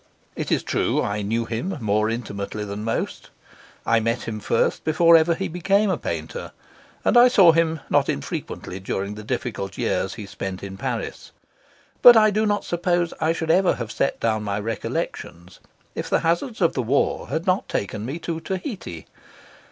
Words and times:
It 0.35 0.51
is 0.51 0.63
true 0.63 0.99
I 0.99 1.21
knew 1.21 1.45
him 1.45 1.77
more 1.79 2.09
intimately 2.09 2.65
than 2.65 2.83
most: 2.83 3.29
I 3.85 3.99
met 3.99 4.23
him 4.23 4.39
first 4.39 4.83
before 4.83 5.15
ever 5.15 5.35
he 5.35 5.47
became 5.47 5.91
a 5.91 5.95
painter, 5.99 6.53
and 7.05 7.15
I 7.15 7.27
saw 7.27 7.51
him 7.51 7.81
not 7.87 8.09
infrequently 8.09 8.79
during 8.79 9.13
the 9.13 9.23
difficult 9.23 9.77
years 9.77 10.15
he 10.15 10.25
spent 10.25 10.63
in 10.63 10.75
Paris; 10.75 11.29
but 12.01 12.17
I 12.17 12.31
do 12.31 12.47
not 12.47 12.65
suppose 12.65 13.13
I 13.21 13.31
should 13.31 13.51
ever 13.51 13.75
have 13.75 13.91
set 13.91 14.19
down 14.19 14.41
my 14.41 14.59
recollections 14.59 15.59
if 15.93 16.09
the 16.09 16.21
hazards 16.21 16.61
of 16.61 16.73
the 16.73 16.81
war 16.81 17.27
had 17.27 17.45
not 17.45 17.69
taken 17.69 18.03
me 18.03 18.17
to 18.21 18.39
Tahiti. 18.39 19.05